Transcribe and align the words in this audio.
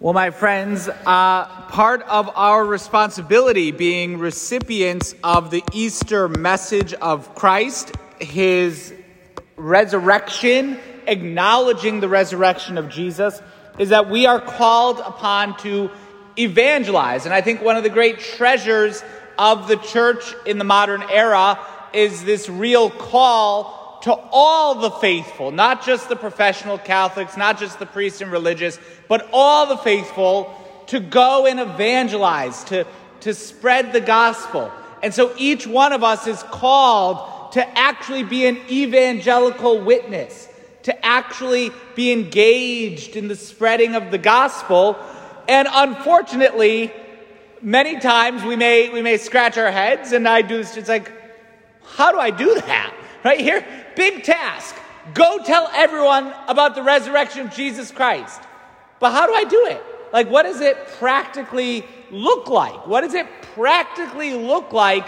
Well, 0.00 0.12
my 0.12 0.30
friends, 0.32 0.88
uh, 0.88 1.44
part 1.68 2.02
of 2.02 2.28
our 2.34 2.66
responsibility 2.66 3.70
being 3.70 4.18
recipients 4.18 5.14
of 5.22 5.52
the 5.52 5.62
Easter 5.72 6.28
message 6.28 6.94
of 6.94 7.32
Christ, 7.36 7.92
his 8.18 8.92
resurrection, 9.56 10.80
acknowledging 11.06 12.00
the 12.00 12.08
resurrection 12.08 12.76
of 12.76 12.88
Jesus, 12.88 13.40
is 13.78 13.90
that 13.90 14.10
we 14.10 14.26
are 14.26 14.40
called 14.40 14.98
upon 14.98 15.56
to 15.58 15.88
evangelize. 16.36 17.24
And 17.24 17.32
I 17.32 17.40
think 17.40 17.62
one 17.62 17.76
of 17.76 17.84
the 17.84 17.88
great 17.88 18.18
treasures 18.18 19.00
of 19.38 19.68
the 19.68 19.76
church 19.76 20.34
in 20.44 20.58
the 20.58 20.64
modern 20.64 21.04
era 21.04 21.56
is 21.92 22.24
this 22.24 22.48
real 22.48 22.90
call 22.90 23.83
to 24.04 24.12
all 24.32 24.74
the 24.74 24.90
faithful, 24.90 25.50
not 25.50 25.82
just 25.82 26.10
the 26.10 26.16
professional 26.16 26.76
Catholics, 26.76 27.38
not 27.38 27.58
just 27.58 27.78
the 27.78 27.86
priests 27.86 28.20
and 28.20 28.30
religious, 28.30 28.78
but 29.08 29.26
all 29.32 29.66
the 29.66 29.78
faithful 29.78 30.54
to 30.88 31.00
go 31.00 31.46
and 31.46 31.58
evangelize, 31.58 32.64
to, 32.64 32.86
to 33.20 33.32
spread 33.32 33.94
the 33.94 34.02
gospel. 34.02 34.70
And 35.02 35.14
so 35.14 35.32
each 35.38 35.66
one 35.66 35.94
of 35.94 36.04
us 36.04 36.26
is 36.26 36.42
called 36.42 37.52
to 37.52 37.78
actually 37.78 38.24
be 38.24 38.44
an 38.44 38.58
evangelical 38.68 39.80
witness, 39.80 40.50
to 40.82 41.06
actually 41.06 41.70
be 41.94 42.12
engaged 42.12 43.16
in 43.16 43.28
the 43.28 43.36
spreading 43.36 43.94
of 43.94 44.10
the 44.10 44.18
gospel. 44.18 44.98
And 45.48 45.66
unfortunately, 45.70 46.92
many 47.62 47.98
times 48.00 48.42
we 48.42 48.54
may, 48.54 48.90
we 48.90 49.00
may 49.00 49.16
scratch 49.16 49.56
our 49.56 49.70
heads, 49.70 50.12
and 50.12 50.28
I 50.28 50.42
do 50.42 50.58
it's 50.60 50.88
like, 50.90 51.10
how 51.82 52.12
do 52.12 52.18
I 52.18 52.28
do 52.28 52.54
that? 52.54 52.94
Right 53.24 53.40
here, 53.40 53.66
big 53.96 54.22
task. 54.22 54.76
Go 55.14 55.42
tell 55.42 55.70
everyone 55.72 56.34
about 56.46 56.74
the 56.74 56.82
resurrection 56.82 57.46
of 57.46 57.54
Jesus 57.54 57.90
Christ. 57.90 58.40
But 59.00 59.12
how 59.12 59.26
do 59.26 59.32
I 59.32 59.44
do 59.44 59.66
it? 59.66 59.82
Like, 60.12 60.28
what 60.28 60.42
does 60.42 60.60
it 60.60 60.76
practically 60.98 61.86
look 62.10 62.48
like? 62.48 62.86
What 62.86 63.00
does 63.00 63.14
it 63.14 63.26
practically 63.54 64.34
look 64.34 64.72
like 64.72 65.06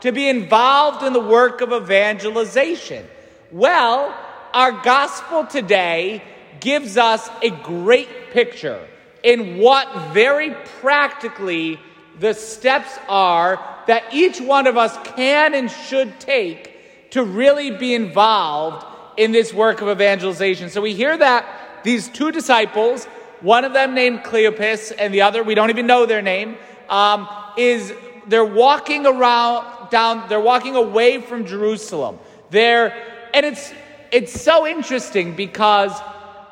to 0.00 0.12
be 0.12 0.28
involved 0.28 1.02
in 1.02 1.14
the 1.14 1.20
work 1.20 1.62
of 1.62 1.72
evangelization? 1.72 3.06
Well, 3.50 4.14
our 4.52 4.72
gospel 4.82 5.46
today 5.46 6.22
gives 6.60 6.98
us 6.98 7.28
a 7.42 7.48
great 7.48 8.30
picture 8.32 8.86
in 9.22 9.58
what 9.58 10.12
very 10.12 10.50
practically 10.80 11.80
the 12.20 12.34
steps 12.34 12.98
are 13.08 13.58
that 13.86 14.04
each 14.12 14.38
one 14.40 14.66
of 14.66 14.76
us 14.76 14.96
can 15.16 15.54
and 15.54 15.70
should 15.70 16.20
take 16.20 16.73
to 17.14 17.22
really 17.22 17.70
be 17.70 17.94
involved 17.94 18.84
in 19.16 19.30
this 19.30 19.54
work 19.54 19.80
of 19.80 19.88
evangelization. 19.88 20.68
So 20.68 20.80
we 20.80 20.94
hear 20.94 21.16
that 21.16 21.46
these 21.84 22.08
two 22.08 22.32
disciples, 22.32 23.04
one 23.40 23.64
of 23.64 23.72
them 23.72 23.94
named 23.94 24.24
Cleopas 24.24 24.92
and 24.98 25.14
the 25.14 25.22
other, 25.22 25.44
we 25.44 25.54
don't 25.54 25.70
even 25.70 25.86
know 25.86 26.06
their 26.06 26.22
name, 26.22 26.56
um, 26.88 27.28
is 27.56 27.92
they're 28.26 28.44
walking 28.44 29.06
around 29.06 29.90
down, 29.90 30.28
they're 30.28 30.40
walking 30.40 30.74
away 30.74 31.20
from 31.20 31.46
Jerusalem. 31.46 32.18
They're, 32.50 32.92
and 33.32 33.46
it's, 33.46 33.72
it's 34.10 34.40
so 34.40 34.66
interesting 34.66 35.36
because 35.36 35.92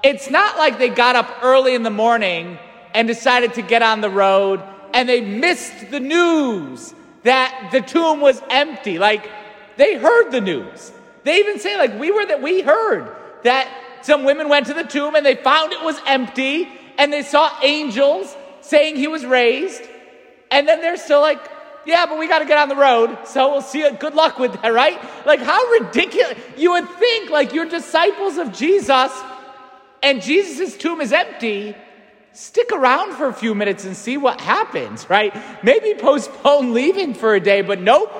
it's 0.05 0.31
not 0.31 0.59
like 0.59 0.79
they 0.79 0.91
got 0.91 1.17
up 1.17 1.41
early 1.43 1.75
in 1.75 1.83
the 1.83 1.91
morning 1.91 2.57
and 2.95 3.09
decided 3.09 3.55
to 3.55 3.63
get 3.63 3.83
on 3.83 4.01
the 4.01 4.11
road 4.11 4.63
and 4.95 5.09
they 5.09 5.23
missed 5.23 5.91
the 5.91 5.99
news 5.99 6.95
that 7.25 7.71
the 7.73 7.81
tomb 7.81 8.21
was 8.21 8.41
empty. 8.49 9.01
Like, 9.01 9.29
they 9.77 9.97
heard 9.97 10.31
the 10.31 10.41
news. 10.41 10.93
They 11.25 11.39
even 11.39 11.59
say, 11.59 11.77
like, 11.77 11.99
we 11.99 12.11
were 12.11 12.27
that 12.27 12.43
we 12.43 12.63
heard 12.63 13.15
that 13.45 13.69
some 14.03 14.25
women 14.25 14.49
went 14.49 14.67
to 14.67 14.75
the 14.75 14.85
tomb 14.85 15.15
and 15.15 15.25
they 15.25 15.37
found 15.37 15.73
it 15.73 15.83
was 15.83 15.99
empty 16.07 16.69
and 16.99 17.13
they 17.13 17.23
saw 17.23 17.51
angels 17.63 18.35
saying 18.61 18.97
he 18.97 19.09
was 19.09 19.25
raised. 19.25 19.83
And 20.51 20.69
then 20.69 20.81
they're 20.81 20.97
still 20.97 21.21
like, 21.21 21.41
yeah, 21.85 22.07
but 22.07 22.19
we 22.19 22.29
got 22.29 22.41
to 22.41 22.45
get 22.45 22.59
on 22.59 22.69
the 22.69 22.77
road. 22.77 23.27
So 23.27 23.51
we'll 23.51 23.63
see 23.63 23.83
it. 23.83 23.99
Good 23.99 24.15
luck 24.15 24.39
with 24.39 24.61
that, 24.61 24.73
right? 24.73 25.01
Like, 25.27 25.41
how 25.41 25.65
ridiculous. 25.71 26.37
You 26.57 26.73
would 26.73 26.89
think, 26.89 27.31
like, 27.31 27.53
you're 27.53 27.67
disciples 27.67 28.37
of 28.39 28.53
Jesus 28.53 29.13
and 30.03 30.21
Jesus' 30.21 30.77
tomb 30.77 31.01
is 31.01 31.13
empty. 31.13 31.77
Stick 32.33 32.73
around 32.73 33.15
for 33.15 33.27
a 33.27 33.33
few 33.33 33.55
minutes 33.55 33.85
and 33.85 33.97
see 33.97 34.17
what 34.17 34.41
happens, 34.41 35.09
right? 35.09 35.35
Maybe 35.63 35.95
postpone 35.95 36.73
leaving 36.75 37.15
for 37.15 37.35
a 37.35 37.41
day, 37.41 37.63
but 37.63 37.81
nope. 37.81 38.11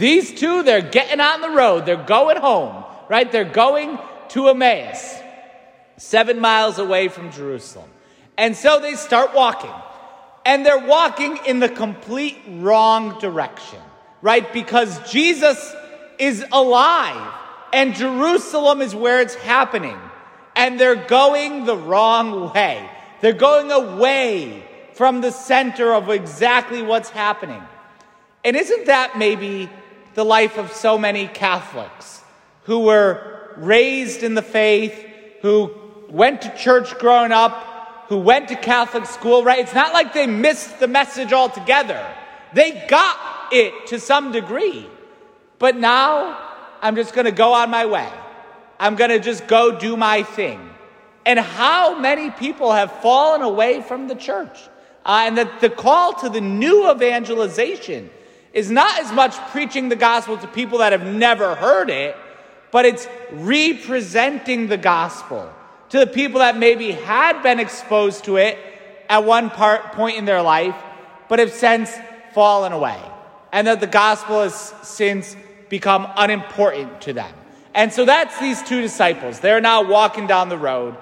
These 0.00 0.32
two, 0.32 0.62
they're 0.62 0.80
getting 0.80 1.20
on 1.20 1.42
the 1.42 1.50
road. 1.50 1.84
They're 1.84 2.02
going 2.02 2.38
home, 2.38 2.84
right? 3.10 3.30
They're 3.30 3.44
going 3.44 3.98
to 4.30 4.48
Emmaus, 4.48 5.14
seven 5.98 6.40
miles 6.40 6.78
away 6.78 7.08
from 7.08 7.30
Jerusalem. 7.30 7.90
And 8.38 8.56
so 8.56 8.80
they 8.80 8.94
start 8.94 9.34
walking. 9.34 9.74
And 10.46 10.64
they're 10.64 10.86
walking 10.86 11.38
in 11.46 11.60
the 11.60 11.68
complete 11.68 12.38
wrong 12.48 13.18
direction, 13.18 13.78
right? 14.22 14.50
Because 14.54 14.98
Jesus 15.12 15.58
is 16.18 16.46
alive 16.50 17.34
and 17.74 17.94
Jerusalem 17.94 18.80
is 18.80 18.94
where 18.94 19.20
it's 19.20 19.34
happening. 19.34 19.98
And 20.56 20.80
they're 20.80 20.96
going 20.96 21.66
the 21.66 21.76
wrong 21.76 22.54
way. 22.54 22.88
They're 23.20 23.34
going 23.34 23.70
away 23.70 24.64
from 24.94 25.20
the 25.20 25.30
center 25.30 25.92
of 25.92 26.08
exactly 26.08 26.80
what's 26.80 27.10
happening. 27.10 27.62
And 28.42 28.56
isn't 28.56 28.86
that 28.86 29.18
maybe 29.18 29.68
the 30.14 30.24
life 30.24 30.58
of 30.58 30.72
so 30.72 30.98
many 30.98 31.26
Catholics 31.28 32.22
who 32.64 32.80
were 32.80 33.52
raised 33.56 34.22
in 34.22 34.34
the 34.34 34.42
faith, 34.42 35.06
who 35.42 35.72
went 36.08 36.42
to 36.42 36.56
church 36.56 36.98
growing 36.98 37.32
up, 37.32 38.06
who 38.08 38.18
went 38.18 38.48
to 38.48 38.56
Catholic 38.56 39.06
school, 39.06 39.44
right? 39.44 39.60
It's 39.60 39.74
not 39.74 39.92
like 39.92 40.12
they 40.12 40.26
missed 40.26 40.80
the 40.80 40.88
message 40.88 41.32
altogether. 41.32 42.04
They 42.52 42.84
got 42.88 43.52
it 43.52 43.86
to 43.88 44.00
some 44.00 44.32
degree. 44.32 44.86
But 45.58 45.76
now 45.76 46.38
I'm 46.82 46.96
just 46.96 47.14
going 47.14 47.26
to 47.26 47.32
go 47.32 47.52
on 47.52 47.70
my 47.70 47.86
way. 47.86 48.08
I'm 48.78 48.96
going 48.96 49.10
to 49.10 49.20
just 49.20 49.46
go 49.46 49.78
do 49.78 49.96
my 49.96 50.22
thing. 50.22 50.70
And 51.24 51.38
how 51.38 51.98
many 51.98 52.30
people 52.30 52.72
have 52.72 52.90
fallen 53.00 53.42
away 53.42 53.82
from 53.82 54.08
the 54.08 54.14
church? 54.14 54.58
Uh, 55.04 55.24
and 55.26 55.38
that 55.38 55.60
the 55.60 55.70
call 55.70 56.14
to 56.14 56.28
the 56.28 56.40
new 56.40 56.90
evangelization 56.90 58.10
is 58.52 58.70
not 58.70 59.00
as 59.00 59.12
much 59.12 59.36
preaching 59.50 59.88
the 59.88 59.96
gospel 59.96 60.36
to 60.38 60.46
people 60.48 60.78
that 60.78 60.92
have 60.92 61.06
never 61.06 61.54
heard 61.54 61.90
it, 61.90 62.16
but 62.70 62.84
it's 62.84 63.06
representing 63.32 64.68
the 64.68 64.76
gospel 64.76 65.52
to 65.90 65.98
the 65.98 66.06
people 66.06 66.40
that 66.40 66.56
maybe 66.56 66.92
had 66.92 67.42
been 67.42 67.60
exposed 67.60 68.24
to 68.24 68.36
it 68.36 68.58
at 69.08 69.24
one 69.24 69.50
part, 69.50 69.92
point 69.92 70.16
in 70.16 70.24
their 70.24 70.42
life, 70.42 70.76
but 71.28 71.38
have 71.38 71.52
since 71.52 71.92
fallen 72.32 72.72
away. 72.72 73.00
And 73.52 73.66
that 73.66 73.80
the 73.80 73.88
gospel 73.88 74.42
has 74.42 74.54
since 74.82 75.36
become 75.68 76.06
unimportant 76.16 77.00
to 77.02 77.12
them. 77.12 77.32
And 77.74 77.92
so 77.92 78.04
that's 78.04 78.38
these 78.40 78.62
two 78.62 78.80
disciples. 78.80 79.40
They're 79.40 79.60
now 79.60 79.82
walking 79.82 80.26
down 80.26 80.48
the 80.48 80.58
road, 80.58 80.96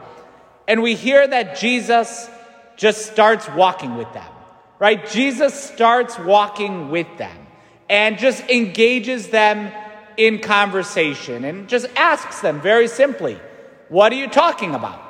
and 0.67 0.83
we 0.83 0.95
hear 0.95 1.27
that 1.27 1.59
Jesus 1.59 2.29
just 2.77 3.07
starts 3.11 3.49
walking 3.51 3.97
with 3.97 4.13
them 4.13 4.33
right? 4.79 5.09
Jesus 5.11 5.55
starts 5.55 6.19
walking 6.19 6.91
with 6.91 7.07
them 7.19 7.47
and 7.89 8.19
just 8.19 8.43
engages 8.49 9.29
them 9.29 9.73
in 10.17 10.41
conversation 10.41 11.45
and 11.45 11.69
just 11.69 11.87
asks 11.97 12.41
them 12.41 12.61
very 12.61 12.89
simply, 12.89 13.41
What 13.89 14.13
are 14.13 14.17
you 14.17 14.29
talking 14.29 14.75
about? 14.75 15.01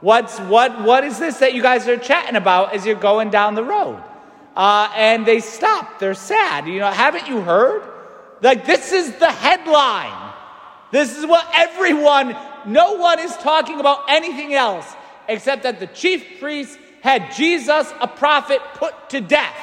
What's, 0.00 0.38
what, 0.38 0.82
what 0.82 1.04
is 1.04 1.18
this 1.18 1.38
that 1.38 1.54
you 1.54 1.62
guys 1.62 1.88
are 1.88 1.96
chatting 1.96 2.36
about 2.36 2.74
as 2.74 2.84
you're 2.84 2.94
going 2.94 3.30
down 3.30 3.54
the 3.54 3.64
road? 3.64 4.02
Uh, 4.54 4.90
and 4.94 5.24
they 5.24 5.40
stop. 5.40 5.98
They're 5.98 6.14
sad. 6.14 6.66
You 6.66 6.78
know, 6.78 6.90
haven't 6.90 7.26
you 7.26 7.40
heard? 7.40 7.82
Like, 8.42 8.66
this 8.66 8.92
is 8.92 9.14
the 9.16 9.30
headline. 9.30 10.32
This 10.92 11.16
is 11.16 11.26
what 11.26 11.48
everyone, 11.54 12.36
no 12.66 12.94
one 12.96 13.18
is 13.18 13.34
talking 13.38 13.80
about 13.80 14.04
anything 14.08 14.54
else 14.54 14.86
except 15.26 15.62
that 15.62 15.80
the 15.80 15.86
chief 15.86 16.38
priests 16.38 16.76
had 17.04 17.32
Jesus, 17.32 17.92
a 18.00 18.08
prophet, 18.08 18.62
put 18.76 19.10
to 19.10 19.20
death, 19.20 19.54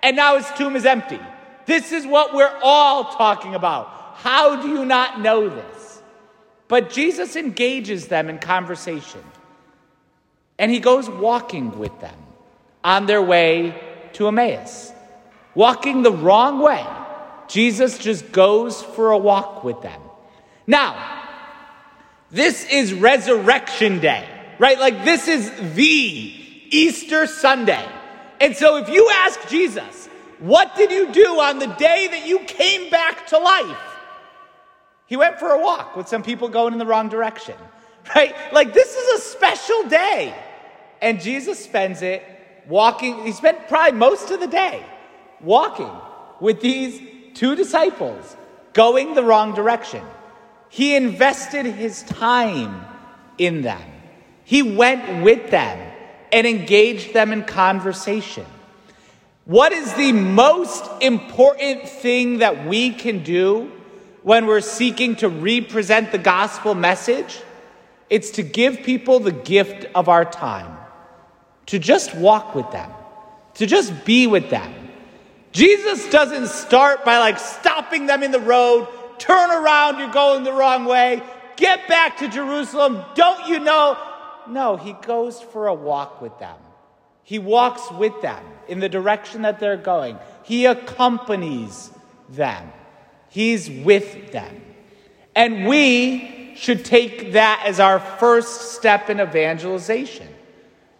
and 0.00 0.14
now 0.14 0.38
his 0.38 0.48
tomb 0.56 0.76
is 0.76 0.86
empty. 0.86 1.18
This 1.66 1.90
is 1.90 2.06
what 2.06 2.32
we're 2.32 2.56
all 2.62 3.16
talking 3.16 3.56
about. 3.56 3.88
How 4.18 4.62
do 4.62 4.68
you 4.68 4.84
not 4.84 5.20
know 5.20 5.48
this? 5.48 6.00
But 6.68 6.90
Jesus 6.90 7.34
engages 7.34 8.06
them 8.06 8.30
in 8.30 8.38
conversation, 8.38 9.24
and 10.56 10.70
he 10.70 10.78
goes 10.78 11.10
walking 11.10 11.76
with 11.80 12.00
them 12.00 12.14
on 12.84 13.06
their 13.06 13.20
way 13.20 13.74
to 14.12 14.28
Emmaus. 14.28 14.92
Walking 15.56 16.02
the 16.02 16.12
wrong 16.12 16.60
way. 16.60 16.86
Jesus 17.48 17.98
just 17.98 18.30
goes 18.30 18.80
for 18.80 19.10
a 19.10 19.18
walk 19.18 19.64
with 19.64 19.82
them. 19.82 20.00
Now, 20.68 21.24
this 22.30 22.64
is 22.66 22.94
Resurrection 22.94 23.98
Day, 23.98 24.28
right? 24.60 24.78
Like, 24.78 25.04
this 25.04 25.26
is 25.26 25.50
the 25.74 26.38
Easter 26.72 27.26
Sunday. 27.26 27.86
And 28.40 28.56
so 28.56 28.76
if 28.76 28.88
you 28.88 29.08
ask 29.12 29.48
Jesus, 29.48 30.08
what 30.40 30.74
did 30.74 30.90
you 30.90 31.12
do 31.12 31.38
on 31.40 31.60
the 31.60 31.68
day 31.68 32.08
that 32.08 32.26
you 32.26 32.40
came 32.40 32.90
back 32.90 33.28
to 33.28 33.38
life? 33.38 33.78
He 35.06 35.16
went 35.16 35.38
for 35.38 35.50
a 35.50 35.60
walk 35.60 35.94
with 35.94 36.08
some 36.08 36.22
people 36.22 36.48
going 36.48 36.72
in 36.72 36.78
the 36.78 36.86
wrong 36.86 37.08
direction, 37.08 37.54
right? 38.16 38.34
Like 38.52 38.72
this 38.72 38.96
is 38.96 39.20
a 39.20 39.22
special 39.22 39.88
day. 39.88 40.34
And 41.00 41.20
Jesus 41.20 41.62
spends 41.62 42.02
it 42.02 42.24
walking, 42.66 43.24
he 43.24 43.32
spent 43.32 43.68
probably 43.68 43.98
most 43.98 44.30
of 44.30 44.40
the 44.40 44.46
day 44.46 44.84
walking 45.40 45.90
with 46.40 46.60
these 46.60 47.00
two 47.34 47.54
disciples 47.54 48.36
going 48.72 49.14
the 49.14 49.22
wrong 49.22 49.54
direction. 49.54 50.04
He 50.68 50.96
invested 50.96 51.66
his 51.66 52.02
time 52.04 52.84
in 53.36 53.62
them. 53.62 53.82
He 54.44 54.62
went 54.62 55.22
with 55.22 55.50
them 55.50 55.91
and 56.32 56.46
engage 56.46 57.12
them 57.12 57.32
in 57.32 57.44
conversation. 57.44 58.46
What 59.44 59.72
is 59.72 59.92
the 59.94 60.12
most 60.12 60.90
important 61.02 61.88
thing 61.88 62.38
that 62.38 62.66
we 62.66 62.90
can 62.90 63.22
do 63.22 63.70
when 64.22 64.46
we're 64.46 64.60
seeking 64.60 65.16
to 65.16 65.28
represent 65.28 66.10
the 66.10 66.18
gospel 66.18 66.74
message? 66.74 67.40
It's 68.08 68.30
to 68.32 68.42
give 68.42 68.82
people 68.82 69.20
the 69.20 69.32
gift 69.32 69.86
of 69.94 70.08
our 70.08 70.24
time, 70.24 70.76
to 71.66 71.78
just 71.78 72.14
walk 72.14 72.54
with 72.54 72.70
them, 72.70 72.90
to 73.54 73.66
just 73.66 74.04
be 74.04 74.26
with 74.26 74.48
them. 74.48 74.72
Jesus 75.52 76.08
doesn't 76.08 76.48
start 76.48 77.04
by 77.04 77.18
like 77.18 77.38
stopping 77.38 78.06
them 78.06 78.22
in 78.22 78.30
the 78.30 78.40
road, 78.40 78.88
turn 79.18 79.50
around, 79.50 79.98
you're 79.98 80.10
going 80.10 80.44
the 80.44 80.52
wrong 80.52 80.84
way, 80.84 81.22
get 81.56 81.88
back 81.88 82.18
to 82.18 82.28
Jerusalem, 82.28 83.04
don't 83.14 83.48
you 83.48 83.58
know? 83.58 83.98
No, 84.48 84.76
he 84.76 84.92
goes 84.92 85.40
for 85.40 85.66
a 85.66 85.74
walk 85.74 86.20
with 86.20 86.38
them. 86.38 86.56
He 87.24 87.38
walks 87.38 87.90
with 87.92 88.20
them 88.20 88.44
in 88.68 88.80
the 88.80 88.88
direction 88.88 89.42
that 89.42 89.60
they're 89.60 89.76
going. 89.76 90.18
He 90.42 90.66
accompanies 90.66 91.90
them. 92.28 92.72
He's 93.28 93.70
with 93.70 94.32
them. 94.32 94.62
And 95.34 95.66
we 95.66 96.54
should 96.56 96.84
take 96.84 97.32
that 97.32 97.62
as 97.66 97.80
our 97.80 97.98
first 97.98 98.72
step 98.72 99.08
in 99.08 99.20
evangelization 99.20 100.28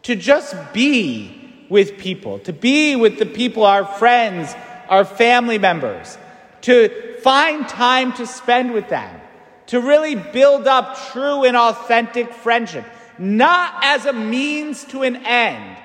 to 0.02 0.16
just 0.16 0.54
be 0.72 1.66
with 1.68 1.98
people, 1.98 2.38
to 2.40 2.52
be 2.52 2.96
with 2.96 3.18
the 3.18 3.26
people, 3.26 3.64
our 3.64 3.84
friends, 3.84 4.54
our 4.88 5.04
family 5.04 5.58
members, 5.58 6.18
to 6.62 7.18
find 7.20 7.68
time 7.68 8.12
to 8.14 8.26
spend 8.26 8.72
with 8.72 8.88
them, 8.88 9.20
to 9.66 9.80
really 9.80 10.14
build 10.14 10.66
up 10.66 10.98
true 11.12 11.44
and 11.44 11.56
authentic 11.56 12.32
friendship, 12.32 12.84
not 13.18 13.84
as 13.84 14.06
a 14.06 14.12
means 14.12 14.84
to 14.86 15.02
an 15.02 15.16
end 15.16 15.78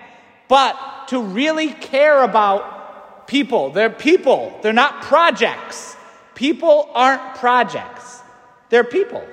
but 0.47 1.07
to 1.09 1.21
really 1.21 1.73
care 1.73 2.23
about 2.23 3.27
people. 3.27 3.71
They're 3.71 3.89
people, 3.89 4.57
they're 4.61 4.73
not 4.73 5.01
projects. 5.03 5.95
People 6.35 6.89
aren't 6.93 7.35
projects, 7.35 8.21
they're 8.69 8.83
people. 8.83 9.25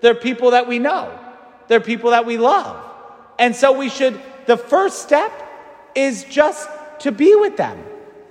They're 0.00 0.14
people 0.14 0.52
that 0.52 0.66
we 0.66 0.78
know, 0.78 1.18
they're 1.68 1.80
people 1.80 2.10
that 2.10 2.24
we 2.24 2.38
love. 2.38 2.82
And 3.38 3.54
so 3.54 3.76
we 3.76 3.90
should, 3.90 4.20
the 4.46 4.56
first 4.56 5.02
step 5.02 5.30
is 5.94 6.24
just 6.24 6.68
to 7.00 7.12
be 7.12 7.34
with 7.34 7.56
them, 7.56 7.82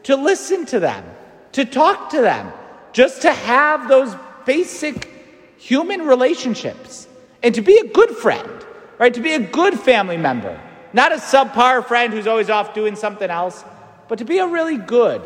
to 0.04 0.16
listen 0.16 0.66
to 0.68 0.80
them, 0.80 1.04
to 1.52 1.66
talk 1.66 2.10
to 2.10 2.22
them, 2.22 2.52
just 2.92 3.22
to 3.22 3.32
have 3.32 3.88
those 3.88 4.16
basic 4.46 5.10
human 5.60 6.02
relationships 6.02 7.08
and 7.44 7.54
to 7.54 7.62
be 7.62 7.78
a 7.78 7.88
good 7.88 8.10
friend, 8.12 8.59
right? 9.00 9.14
To 9.14 9.22
be 9.22 9.34
a 9.34 9.40
good 9.40 9.80
family 9.80 10.18
member 10.18 10.60
not 10.94 11.12
a 11.12 11.16
subpar 11.16 11.86
friend 11.86 12.14
who's 12.14 12.28
always 12.28 12.50
off 12.50 12.74
doing 12.74 12.96
something 12.96 13.30
else, 13.30 13.64
but 14.08 14.20
to 14.20 14.26
be 14.26 14.40
a 14.40 14.48
really 14.48 14.78
good, 14.78 15.22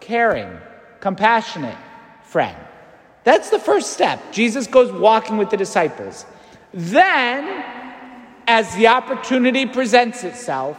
caring, 0.00 0.58
compassionate 1.00 1.76
friend. 2.24 2.56
That's 3.24 3.50
the 3.50 3.58
first 3.58 3.92
step. 3.92 4.32
Jesus 4.32 4.66
goes 4.66 4.92
walking 4.92 5.36
with 5.36 5.50
the 5.50 5.56
disciples. 5.56 6.26
Then, 6.72 7.64
as 8.46 8.74
the 8.76 8.88
opportunity 8.88 9.66
presents 9.66 10.22
itself, 10.22 10.78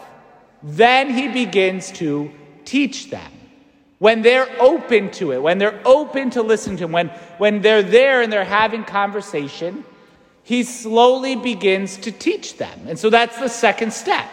then 0.62 1.14
he 1.14 1.28
begins 1.28 1.92
to 1.94 2.32
teach 2.64 3.10
them. 3.10 3.32
When 4.00 4.22
they're 4.22 4.50
open 4.60 5.10
to 5.14 5.32
it, 5.32 5.42
when 5.42 5.58
they're 5.58 5.82
open 5.84 6.30
to 6.32 6.44
listen 6.44 6.78
to 6.78 6.84
him, 6.84 6.92
when, 6.92 7.08
when 7.40 7.62
they're 7.62 7.82
there 7.82 8.22
and 8.22 8.32
they're 8.32 8.46
having 8.46 8.84
conversation, 8.84 9.84
he 10.48 10.64
slowly 10.64 11.36
begins 11.36 11.98
to 11.98 12.10
teach 12.10 12.56
them. 12.56 12.88
And 12.88 12.98
so 12.98 13.10
that's 13.10 13.38
the 13.38 13.50
second 13.50 13.92
step 13.92 14.30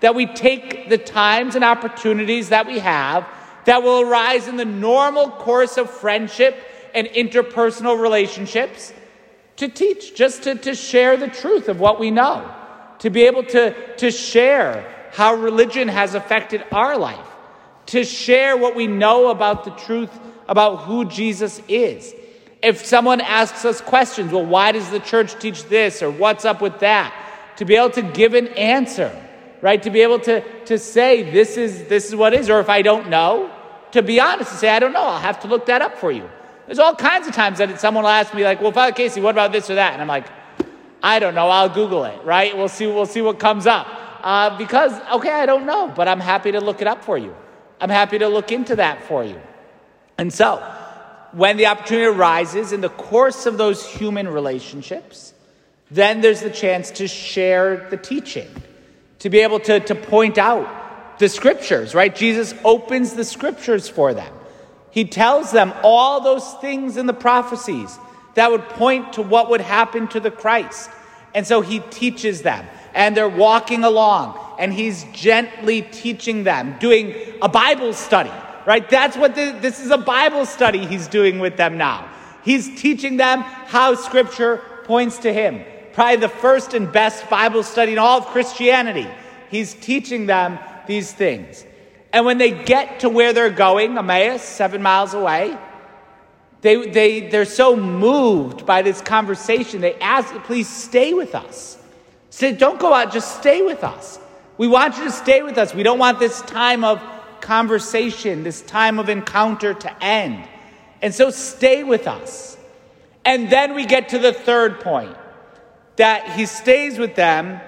that 0.00 0.14
we 0.14 0.24
take 0.24 0.88
the 0.88 0.96
times 0.96 1.54
and 1.54 1.62
opportunities 1.62 2.48
that 2.48 2.66
we 2.66 2.78
have 2.78 3.28
that 3.66 3.82
will 3.82 4.00
arise 4.00 4.48
in 4.48 4.56
the 4.56 4.64
normal 4.64 5.28
course 5.28 5.76
of 5.76 5.90
friendship 5.90 6.56
and 6.94 7.06
interpersonal 7.08 8.00
relationships 8.00 8.94
to 9.56 9.68
teach, 9.68 10.14
just 10.14 10.44
to, 10.44 10.54
to 10.54 10.74
share 10.74 11.18
the 11.18 11.28
truth 11.28 11.68
of 11.68 11.78
what 11.78 12.00
we 12.00 12.10
know, 12.10 12.50
to 13.00 13.10
be 13.10 13.24
able 13.24 13.42
to, 13.42 13.96
to 13.96 14.10
share 14.10 15.10
how 15.12 15.34
religion 15.34 15.88
has 15.88 16.14
affected 16.14 16.64
our 16.72 16.96
life, 16.96 17.28
to 17.84 18.02
share 18.02 18.56
what 18.56 18.74
we 18.74 18.86
know 18.86 19.28
about 19.28 19.64
the 19.66 19.72
truth 19.72 20.18
about 20.48 20.84
who 20.84 21.04
Jesus 21.04 21.60
is 21.68 22.14
if 22.62 22.84
someone 22.84 23.20
asks 23.20 23.64
us 23.64 23.80
questions, 23.80 24.32
well, 24.32 24.44
why 24.44 24.72
does 24.72 24.90
the 24.90 25.00
church 25.00 25.38
teach 25.38 25.64
this 25.64 26.02
or 26.02 26.10
what's 26.10 26.44
up 26.44 26.60
with 26.60 26.80
that? 26.80 27.14
To 27.56 27.64
be 27.64 27.76
able 27.76 27.90
to 27.90 28.02
give 28.02 28.34
an 28.34 28.48
answer, 28.48 29.10
right? 29.60 29.82
To 29.82 29.90
be 29.90 30.00
able 30.00 30.18
to, 30.20 30.42
to 30.64 30.78
say, 30.78 31.30
this 31.30 31.56
is, 31.56 31.84
this 31.84 32.08
is 32.08 32.14
what 32.14 32.34
is, 32.34 32.50
or 32.50 32.60
if 32.60 32.68
I 32.68 32.82
don't 32.82 33.08
know, 33.08 33.50
to 33.92 34.02
be 34.02 34.20
honest 34.20 34.50
and 34.50 34.60
say, 34.60 34.68
I 34.68 34.78
don't 34.78 34.92
know, 34.92 35.02
I'll 35.02 35.18
have 35.18 35.40
to 35.40 35.48
look 35.48 35.66
that 35.66 35.82
up 35.82 35.96
for 35.96 36.12
you. 36.12 36.28
There's 36.66 36.78
all 36.78 36.94
kinds 36.94 37.26
of 37.26 37.34
times 37.34 37.58
that 37.58 37.80
someone 37.80 38.04
will 38.04 38.10
ask 38.10 38.32
me, 38.32 38.44
like, 38.44 38.60
well, 38.60 38.72
Father 38.72 38.92
Casey, 38.92 39.20
what 39.20 39.30
about 39.30 39.52
this 39.52 39.68
or 39.70 39.74
that? 39.74 39.92
And 39.92 40.02
I'm 40.02 40.08
like, 40.08 40.26
I 41.02 41.18
don't 41.18 41.34
know, 41.34 41.48
I'll 41.48 41.68
Google 41.68 42.04
it, 42.04 42.22
right? 42.24 42.56
We'll 42.56 42.68
see, 42.68 42.86
we'll 42.86 43.06
see 43.06 43.22
what 43.22 43.38
comes 43.38 43.66
up. 43.66 43.88
Uh, 44.22 44.56
because, 44.56 44.92
okay, 45.12 45.32
I 45.32 45.46
don't 45.46 45.66
know, 45.66 45.92
but 45.96 46.06
I'm 46.06 46.20
happy 46.20 46.52
to 46.52 46.60
look 46.60 46.80
it 46.80 46.86
up 46.86 47.02
for 47.02 47.16
you. 47.16 47.34
I'm 47.80 47.88
happy 47.88 48.18
to 48.18 48.28
look 48.28 48.52
into 48.52 48.76
that 48.76 49.02
for 49.04 49.24
you. 49.24 49.40
And 50.18 50.32
so, 50.32 50.62
when 51.32 51.56
the 51.56 51.66
opportunity 51.66 52.06
arises 52.06 52.72
in 52.72 52.80
the 52.80 52.88
course 52.88 53.46
of 53.46 53.58
those 53.58 53.86
human 53.86 54.28
relationships, 54.28 55.32
then 55.90 56.20
there's 56.20 56.40
the 56.40 56.50
chance 56.50 56.90
to 56.92 57.08
share 57.08 57.88
the 57.90 57.96
teaching, 57.96 58.48
to 59.20 59.30
be 59.30 59.40
able 59.40 59.60
to, 59.60 59.80
to 59.80 59.94
point 59.94 60.38
out 60.38 61.18
the 61.18 61.28
scriptures, 61.28 61.94
right? 61.94 62.14
Jesus 62.14 62.54
opens 62.64 63.14
the 63.14 63.24
scriptures 63.24 63.88
for 63.88 64.14
them. 64.14 64.32
He 64.90 65.04
tells 65.04 65.52
them 65.52 65.72
all 65.82 66.20
those 66.20 66.54
things 66.54 66.96
in 66.96 67.06
the 67.06 67.12
prophecies 67.12 67.96
that 68.34 68.50
would 68.50 68.68
point 68.70 69.14
to 69.14 69.22
what 69.22 69.50
would 69.50 69.60
happen 69.60 70.08
to 70.08 70.20
the 70.20 70.30
Christ. 70.30 70.90
And 71.34 71.46
so 71.46 71.60
he 71.60 71.80
teaches 71.90 72.42
them, 72.42 72.66
and 72.92 73.16
they're 73.16 73.28
walking 73.28 73.84
along, 73.84 74.38
and 74.58 74.72
he's 74.72 75.04
gently 75.12 75.82
teaching 75.82 76.42
them, 76.44 76.76
doing 76.80 77.14
a 77.40 77.48
Bible 77.48 77.92
study 77.92 78.32
right? 78.66 78.88
That's 78.88 79.16
what 79.16 79.34
the, 79.34 79.56
this 79.60 79.80
is 79.80 79.90
a 79.90 79.98
Bible 79.98 80.46
study 80.46 80.86
he's 80.86 81.08
doing 81.08 81.38
with 81.38 81.56
them 81.56 81.78
now. 81.78 82.08
He's 82.44 82.80
teaching 82.80 83.16
them 83.16 83.40
how 83.40 83.94
Scripture 83.94 84.62
points 84.84 85.18
to 85.18 85.32
him. 85.32 85.64
Probably 85.92 86.16
the 86.16 86.28
first 86.28 86.74
and 86.74 86.90
best 86.90 87.28
Bible 87.28 87.62
study 87.62 87.92
in 87.92 87.98
all 87.98 88.18
of 88.18 88.26
Christianity. 88.26 89.08
He's 89.50 89.74
teaching 89.74 90.26
them 90.26 90.58
these 90.86 91.12
things. 91.12 91.64
And 92.12 92.24
when 92.24 92.38
they 92.38 92.50
get 92.50 93.00
to 93.00 93.08
where 93.08 93.32
they're 93.32 93.50
going, 93.50 93.96
Emmaus, 93.96 94.42
seven 94.42 94.82
miles 94.82 95.14
away, 95.14 95.56
they, 96.60 96.88
they, 96.88 97.28
they're 97.28 97.44
so 97.44 97.76
moved 97.76 98.66
by 98.66 98.82
this 98.82 99.00
conversation, 99.00 99.80
they 99.80 99.94
ask, 99.94 100.32
please 100.44 100.68
stay 100.68 101.14
with 101.14 101.34
us. 101.34 101.78
Say, 102.30 102.52
don't 102.52 102.78
go 102.78 102.92
out, 102.92 103.12
just 103.12 103.38
stay 103.38 103.62
with 103.62 103.82
us. 103.82 104.18
We 104.58 104.68
want 104.68 104.98
you 104.98 105.04
to 105.04 105.10
stay 105.10 105.42
with 105.42 105.56
us. 105.56 105.74
We 105.74 105.82
don't 105.82 105.98
want 105.98 106.18
this 106.18 106.42
time 106.42 106.84
of 106.84 107.00
conversation, 107.50 108.44
this 108.44 108.62
time 108.62 109.00
of 109.00 109.08
encounter 109.08 109.74
to 109.74 110.04
end. 110.04 110.40
And 111.02 111.12
so 111.12 111.30
stay 111.30 111.82
with 111.82 112.06
us. 112.06 112.56
And 113.24 113.50
then 113.50 113.74
we 113.74 113.86
get 113.86 114.10
to 114.10 114.20
the 114.20 114.32
third 114.32 114.78
point 114.78 115.16
that 115.96 116.30
he 116.36 116.46
stays 116.46 116.96
with 116.96 117.16
them. 117.16 117.60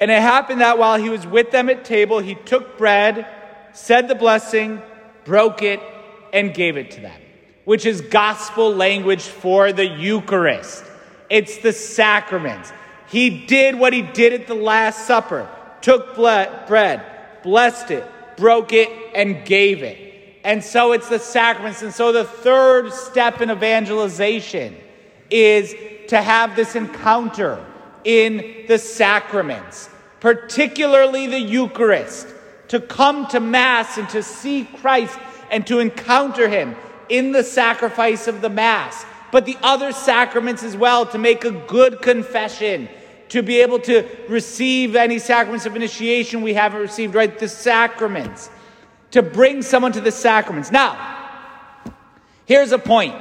And 0.00 0.10
it 0.10 0.20
happened 0.20 0.62
that 0.62 0.78
while 0.78 1.00
he 1.00 1.08
was 1.08 1.24
with 1.24 1.52
them 1.52 1.70
at 1.70 1.84
table, 1.84 2.18
he 2.18 2.34
took 2.34 2.76
bread, 2.76 3.28
said 3.72 4.08
the 4.08 4.16
blessing, 4.16 4.82
broke 5.22 5.62
it, 5.62 5.78
and 6.32 6.52
gave 6.52 6.76
it 6.76 6.90
to 6.90 7.00
them, 7.00 7.20
which 7.66 7.86
is 7.86 8.00
gospel 8.00 8.74
language 8.74 9.22
for 9.22 9.72
the 9.72 9.86
Eucharist. 9.86 10.84
It's 11.30 11.58
the 11.58 11.72
sacraments. 11.72 12.72
He 13.06 13.46
did 13.46 13.76
what 13.76 13.92
he 13.92 14.02
did 14.02 14.32
at 14.32 14.48
the 14.48 14.56
Last 14.56 15.06
Supper 15.06 15.48
took 15.82 16.16
bread, 16.16 17.00
blessed 17.44 17.92
it, 17.92 18.04
broke 18.36 18.72
it, 18.72 18.90
and 19.14 19.44
gave 19.44 19.82
it. 19.82 19.98
And 20.44 20.62
so 20.62 20.92
it's 20.92 21.08
the 21.08 21.18
sacraments. 21.18 21.82
And 21.82 21.92
so 21.92 22.12
the 22.12 22.24
third 22.24 22.92
step 22.92 23.40
in 23.40 23.50
evangelization 23.50 24.76
is 25.30 25.74
to 26.08 26.22
have 26.22 26.54
this 26.54 26.76
encounter 26.76 27.64
in 28.04 28.66
the 28.68 28.78
sacraments, 28.78 29.90
particularly 30.20 31.26
the 31.26 31.40
Eucharist, 31.40 32.28
to 32.68 32.80
come 32.80 33.26
to 33.28 33.40
Mass 33.40 33.98
and 33.98 34.08
to 34.10 34.22
see 34.22 34.64
Christ 34.64 35.18
and 35.50 35.66
to 35.66 35.80
encounter 35.80 36.48
Him 36.48 36.76
in 37.08 37.32
the 37.32 37.42
sacrifice 37.44 38.28
of 38.28 38.40
the 38.40 38.48
Mass, 38.48 39.04
but 39.32 39.46
the 39.46 39.58
other 39.62 39.92
sacraments 39.92 40.62
as 40.62 40.76
well, 40.76 41.06
to 41.06 41.18
make 41.18 41.44
a 41.44 41.50
good 41.50 42.00
confession, 42.02 42.88
to 43.28 43.42
be 43.42 43.60
able 43.60 43.78
to 43.80 44.06
receive 44.28 44.94
any 44.96 45.18
sacraments 45.18 45.66
of 45.66 45.74
initiation 45.74 46.42
we 46.42 46.54
haven't 46.54 46.80
received, 46.80 47.14
right? 47.14 47.38
The 47.38 47.48
sacraments. 47.48 48.50
To 49.12 49.22
bring 49.22 49.62
someone 49.62 49.92
to 49.92 50.00
the 50.00 50.12
sacraments. 50.12 50.70
Now, 50.70 51.82
here's 52.44 52.72
a 52.72 52.78
point. 52.78 53.14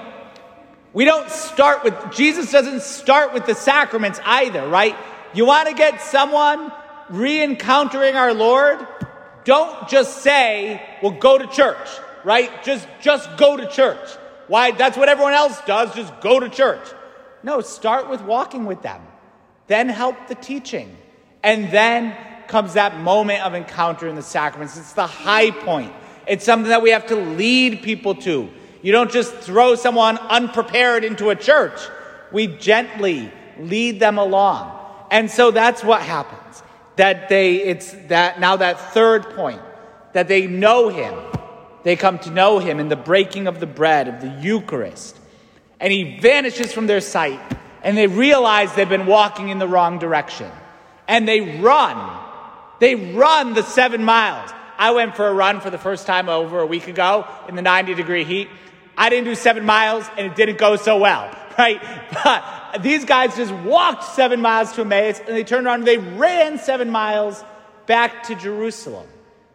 We 0.93 1.05
don't 1.05 1.29
start 1.29 1.83
with, 1.83 1.93
Jesus 2.11 2.51
doesn't 2.51 2.81
start 2.81 3.33
with 3.33 3.45
the 3.45 3.55
sacraments 3.55 4.19
either, 4.23 4.67
right? 4.67 4.95
You 5.33 5.45
want 5.45 5.67
to 5.67 5.75
get 5.75 6.01
someone 6.01 6.71
re 7.09 7.43
encountering 7.43 8.15
our 8.15 8.33
Lord? 8.33 8.85
Don't 9.43 9.89
just 9.89 10.19
say, 10.19 10.81
well, 11.03 11.11
go 11.11 11.37
to 11.37 11.47
church, 11.47 11.87
right? 12.23 12.63
Just, 12.63 12.87
just 13.01 13.37
go 13.37 13.57
to 13.57 13.67
church. 13.67 14.09
Why? 14.47 14.71
That's 14.71 14.97
what 14.97 15.09
everyone 15.09 15.33
else 15.33 15.59
does. 15.65 15.93
Just 15.93 16.19
go 16.21 16.39
to 16.39 16.49
church. 16.49 16.87
No, 17.43 17.61
start 17.61 18.09
with 18.09 18.21
walking 18.21 18.65
with 18.65 18.81
them 18.81 19.01
then 19.67 19.89
help 19.89 20.27
the 20.27 20.35
teaching. 20.35 20.95
And 21.43 21.71
then 21.71 22.15
comes 22.47 22.73
that 22.73 22.99
moment 22.99 23.43
of 23.43 23.53
encounter 23.53 24.07
in 24.07 24.15
the 24.15 24.21
sacraments. 24.21 24.77
It's 24.77 24.93
the 24.93 25.07
high 25.07 25.51
point. 25.51 25.93
It's 26.27 26.45
something 26.45 26.69
that 26.69 26.81
we 26.81 26.91
have 26.91 27.07
to 27.07 27.15
lead 27.15 27.81
people 27.81 28.15
to. 28.15 28.49
You 28.81 28.91
don't 28.91 29.11
just 29.11 29.33
throw 29.35 29.75
someone 29.75 30.17
unprepared 30.17 31.03
into 31.03 31.29
a 31.29 31.35
church. 31.35 31.79
We 32.31 32.47
gently 32.47 33.31
lead 33.59 33.99
them 33.99 34.17
along. 34.17 34.79
And 35.11 35.29
so 35.29 35.51
that's 35.51 35.83
what 35.83 36.01
happens. 36.01 36.63
That 36.95 37.29
they, 37.29 37.57
it's 37.63 37.91
that, 38.07 38.39
now 38.39 38.55
that 38.57 38.79
third 38.93 39.35
point, 39.35 39.61
that 40.13 40.27
they 40.27 40.47
know 40.47 40.89
him. 40.89 41.13
They 41.83 41.95
come 41.95 42.19
to 42.19 42.31
know 42.31 42.59
him 42.59 42.79
in 42.79 42.89
the 42.89 42.95
breaking 42.95 43.47
of 43.47 43.59
the 43.59 43.67
bread, 43.67 44.07
of 44.07 44.21
the 44.21 44.29
Eucharist. 44.41 45.19
And 45.79 45.91
he 45.91 46.19
vanishes 46.19 46.71
from 46.71 46.87
their 46.87 47.01
sight 47.01 47.39
and 47.85 47.95
they 47.95 48.07
realize 48.07 48.73
they've 48.73 48.89
been 48.89 49.05
walking 49.05 49.49
in 49.49 49.59
the 49.59 49.67
wrong 49.67 49.99
direction. 49.99 50.51
And 51.07 51.27
they 51.27 51.59
run. 51.59 52.19
They 52.79 52.95
run 52.95 53.53
the 53.53 53.61
seven 53.61 54.03
miles. 54.03 54.49
I 54.75 54.91
went 54.91 55.15
for 55.15 55.27
a 55.27 55.33
run 55.33 55.61
for 55.61 55.69
the 55.69 55.77
first 55.77 56.07
time 56.07 56.27
over 56.27 56.59
a 56.59 56.65
week 56.65 56.87
ago 56.87 57.27
in 57.47 57.55
the 57.55 57.61
90 57.61 57.93
degree 57.93 58.23
heat. 58.23 58.49
I 58.97 59.09
didn't 59.09 59.25
do 59.25 59.35
seven 59.35 59.65
miles 59.65 60.03
and 60.17 60.25
it 60.25 60.35
didn't 60.35 60.57
go 60.57 60.77
so 60.77 60.97
well, 60.97 61.33
right? 61.59 61.79
But 62.23 62.81
these 62.81 63.05
guys 63.05 63.35
just 63.35 63.53
walked 63.53 64.03
seven 64.03 64.41
miles 64.41 64.73
to 64.73 64.81
Emmaus 64.81 65.19
and 65.19 65.29
they 65.29 65.43
turned 65.43 65.67
around 65.67 65.81
and 65.81 65.87
they 65.87 65.99
ran 65.99 66.57
seven 66.57 66.89
miles 66.89 67.43
back 67.85 68.23
to 68.23 68.35
Jerusalem 68.35 69.07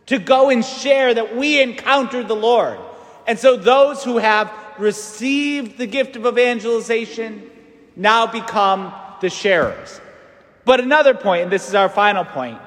to 0.07 0.21
go 0.21 0.51
and 0.51 0.65
share 0.65 1.13
that 1.13 1.37
we 1.37 1.61
encountered 1.61 2.29
the 2.29 2.37
Lord. 2.37 2.79
And 3.27 3.41
so 3.41 3.57
those 3.57 4.05
who 4.05 4.19
have 4.19 4.53
received 4.79 5.79
the 5.79 5.87
gift 5.87 6.15
of 6.15 6.27
evangelization, 6.27 7.51
now 7.97 8.27
become 8.27 8.93
the 9.21 9.31
sharers. 9.31 10.01
But 10.65 10.81
another 10.81 11.15
point, 11.15 11.45
and 11.45 11.53
this 11.53 11.69
is 11.69 11.75
our 11.75 11.89
final 11.89 12.25
point 12.25 12.61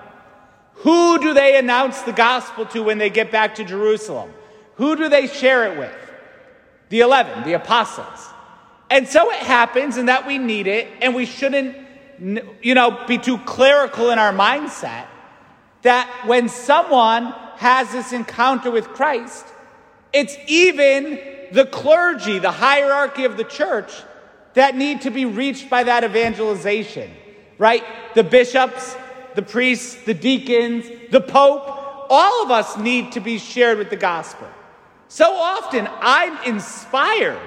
who 0.77 1.19
do 1.19 1.33
they 1.33 1.57
announce 1.57 2.01
the 2.01 2.11
gospel 2.11 2.65
to 2.65 2.83
when 2.83 2.97
they 2.97 3.09
get 3.09 3.31
back 3.31 3.55
to 3.55 3.63
Jerusalem? 3.63 4.33
Who 4.75 4.95
do 4.95 5.07
they 5.07 5.27
share 5.27 5.71
it 5.71 5.77
with? 5.77 5.95
The 6.89 6.99
11, 6.99 7.43
the 7.43 7.53
apostles. 7.53 8.27
And 8.89 9.07
so 9.07 9.31
it 9.31 9.37
happens, 9.37 9.97
and 9.97 10.09
that 10.09 10.27
we 10.27 10.37
need 10.37 10.67
it, 10.67 10.87
and 11.01 11.15
we 11.15 11.25
shouldn't, 11.25 11.77
you 12.61 12.75
know, 12.75 13.05
be 13.07 13.17
too 13.17 13.37
clerical 13.39 14.09
in 14.09 14.19
our 14.19 14.33
mindset 14.33 15.07
that 15.83 16.09
when 16.25 16.49
someone 16.49 17.33
has 17.57 17.91
this 17.91 18.11
encounter 18.11 18.69
with 18.69 18.89
Christ, 18.89 19.45
it's 20.11 20.35
even 20.47 21.19
the 21.51 21.65
clergy, 21.65 22.39
the 22.39 22.51
hierarchy 22.51 23.25
of 23.25 23.37
the 23.37 23.43
church, 23.43 23.91
that 24.53 24.75
need 24.75 25.01
to 25.01 25.10
be 25.12 25.25
reached 25.25 25.69
by 25.69 25.83
that 25.83 26.03
evangelization, 26.03 27.12
right? 27.57 27.83
The 28.13 28.24
bishops, 28.24 28.95
the 29.36 29.41
priests, 29.41 29.95
the 30.03 30.13
deacons, 30.13 30.86
the 31.12 31.22
pope, 31.22 32.07
all 32.10 32.43
of 32.43 32.51
us 32.51 32.77
need 32.77 33.13
to 33.13 33.19
be 33.19 33.38
shared 33.39 33.77
with 33.77 33.89
the 33.89 33.95
gospel. 33.95 34.48
So 35.07 35.33
often 35.33 35.88
I'm 36.01 36.38
inspired 36.43 37.39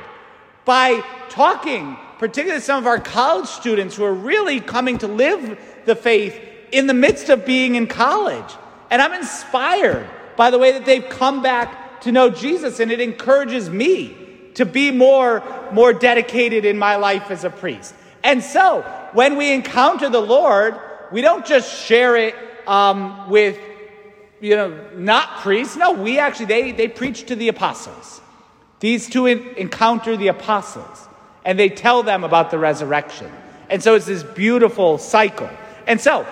by 0.65 1.03
talking, 1.29 1.97
particularly 2.19 2.61
some 2.61 2.79
of 2.79 2.87
our 2.87 2.99
college 2.99 3.47
students 3.47 3.97
who 3.97 4.05
are 4.05 4.15
really 4.15 4.61
coming 4.61 4.99
to 4.99 5.07
live 5.07 5.59
the 5.85 5.95
faith 5.95 6.41
in 6.73 6.87
the 6.87 6.95
midst 6.95 7.29
of 7.29 7.47
being 7.47 7.77
in 7.77 7.87
college. 7.87 8.53
And 8.91 9.01
I'm 9.01 9.13
inspired 9.13 10.09
by 10.37 10.51
the 10.51 10.59
way 10.59 10.73
that 10.73 10.85
they've 10.85 11.09
come 11.09 11.43
back 11.43 12.01
to 12.03 12.13
know 12.13 12.31
Jesus, 12.31 12.81
and 12.81 12.91
it 12.91 13.01
encourages 13.01 13.71
me 13.71 14.17
to 14.57 14.65
be 14.65 14.91
more, 14.91 15.43
more 15.73 15.93
dedicated 15.93 16.65
in 16.65 16.79
my 16.79 16.97
life 16.97 17.31
as 17.31 17.45
a 17.45 17.51
priest. 17.51 17.95
And 18.25 18.43
so, 18.43 18.83
when 19.13 19.37
we 19.37 19.53
encounter 19.53 20.09
the 20.09 20.21
Lord, 20.21 20.81
we 21.13 21.21
don't 21.21 21.47
just 21.47 21.85
share 21.85 22.17
it 22.17 22.35
um, 22.67 23.31
with, 23.31 23.59
you 24.41 24.57
know, 24.57 24.91
not 24.95 25.41
priests. 25.41 25.77
No, 25.77 25.93
we 25.93 26.19
actually, 26.19 26.47
they, 26.47 26.73
they 26.73 26.89
preach 26.89 27.27
to 27.27 27.37
the 27.37 27.49
apostles. 27.49 28.21
These 28.81 29.09
two 29.09 29.27
encounter 29.27 30.17
the 30.17 30.29
apostles, 30.29 31.07
and 31.45 31.59
they 31.59 31.69
tell 31.69 32.03
them 32.03 32.25
about 32.25 32.51
the 32.51 32.59
resurrection. 32.59 33.31
And 33.69 33.83
so 33.83 33.95
it's 33.95 34.07
this 34.07 34.23
beautiful 34.23 34.97
cycle. 34.99 35.51
And 35.87 36.01
so, 36.01 36.27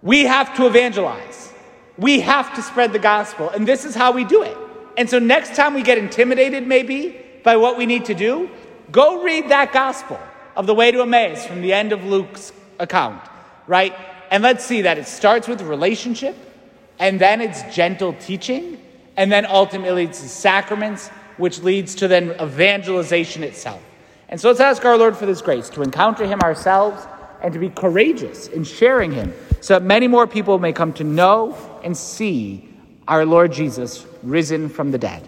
we 0.00 0.24
have 0.24 0.56
to 0.56 0.66
evangelize. 0.66 1.52
We 1.98 2.20
have 2.20 2.54
to 2.54 2.62
spread 2.62 2.92
the 2.92 2.98
gospel. 2.98 3.50
And 3.50 3.68
this 3.68 3.84
is 3.84 3.94
how 3.94 4.12
we 4.12 4.24
do 4.24 4.42
it. 4.42 4.56
And 4.98 5.08
so 5.08 5.20
next 5.20 5.54
time 5.54 5.74
we 5.74 5.82
get 5.84 5.96
intimidated, 5.96 6.66
maybe, 6.66 7.16
by 7.44 7.56
what 7.56 7.78
we 7.78 7.86
need 7.86 8.06
to 8.06 8.14
do, 8.14 8.50
go 8.90 9.22
read 9.22 9.50
that 9.50 9.72
gospel 9.72 10.18
of 10.56 10.66
the 10.66 10.74
way 10.74 10.90
to 10.90 11.02
Emmaus 11.02 11.46
from 11.46 11.62
the 11.62 11.72
end 11.72 11.92
of 11.92 12.02
Luke's 12.02 12.52
account, 12.80 13.22
right? 13.68 13.94
And 14.32 14.42
let's 14.42 14.64
see 14.64 14.82
that 14.82 14.98
it 14.98 15.06
starts 15.06 15.46
with 15.46 15.62
relationship, 15.62 16.36
and 16.98 17.20
then 17.20 17.40
it's 17.40 17.62
gentle 17.72 18.12
teaching, 18.14 18.76
and 19.16 19.30
then 19.30 19.46
ultimately 19.46 20.02
it's 20.02 20.20
the 20.20 20.28
sacraments, 20.28 21.10
which 21.36 21.62
leads 21.62 21.94
to 21.94 22.08
then 22.08 22.32
evangelization 22.42 23.44
itself. 23.44 23.80
And 24.28 24.40
so 24.40 24.48
let's 24.48 24.58
ask 24.58 24.84
our 24.84 24.98
Lord 24.98 25.16
for 25.16 25.26
this 25.26 25.42
grace 25.42 25.70
to 25.70 25.82
encounter 25.82 26.26
Him 26.26 26.40
ourselves 26.40 27.06
and 27.40 27.52
to 27.52 27.60
be 27.60 27.70
courageous 27.70 28.48
in 28.48 28.64
sharing 28.64 29.12
Him 29.12 29.32
so 29.60 29.74
that 29.74 29.84
many 29.84 30.08
more 30.08 30.26
people 30.26 30.58
may 30.58 30.72
come 30.72 30.92
to 30.94 31.04
know 31.04 31.56
and 31.84 31.96
see 31.96 32.68
our 33.08 33.24
Lord 33.24 33.52
Jesus 33.52 34.06
risen 34.22 34.68
from 34.68 34.92
the 34.92 34.98
dead. 34.98 35.26